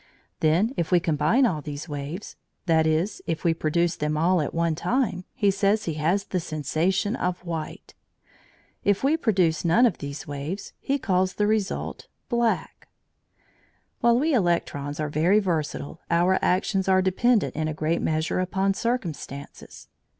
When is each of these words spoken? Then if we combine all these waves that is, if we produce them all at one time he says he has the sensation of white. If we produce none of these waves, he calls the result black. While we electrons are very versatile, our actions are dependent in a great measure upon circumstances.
Then 0.39 0.73
if 0.77 0.91
we 0.91 0.99
combine 0.99 1.45
all 1.45 1.61
these 1.61 1.87
waves 1.87 2.35
that 2.65 2.87
is, 2.87 3.21
if 3.27 3.43
we 3.43 3.53
produce 3.53 3.95
them 3.95 4.17
all 4.17 4.41
at 4.41 4.51
one 4.51 4.73
time 4.73 5.25
he 5.35 5.51
says 5.51 5.83
he 5.83 5.93
has 5.93 6.23
the 6.23 6.39
sensation 6.39 7.15
of 7.15 7.45
white. 7.45 7.93
If 8.83 9.03
we 9.03 9.15
produce 9.15 9.63
none 9.63 9.85
of 9.85 9.99
these 9.99 10.25
waves, 10.25 10.73
he 10.79 10.97
calls 10.97 11.35
the 11.35 11.45
result 11.45 12.07
black. 12.29 12.87
While 13.99 14.17
we 14.19 14.33
electrons 14.33 14.99
are 14.99 15.07
very 15.07 15.37
versatile, 15.37 16.01
our 16.09 16.39
actions 16.41 16.87
are 16.89 17.03
dependent 17.03 17.55
in 17.55 17.67
a 17.67 17.73
great 17.75 18.01
measure 18.01 18.39
upon 18.39 18.73
circumstances. 18.73 19.87